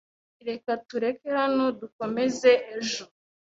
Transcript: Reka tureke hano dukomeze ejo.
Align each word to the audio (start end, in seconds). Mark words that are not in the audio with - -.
Reka 0.47 0.71
tureke 0.87 1.27
hano 1.39 1.63
dukomeze 1.79 2.51
ejo. 2.77 3.03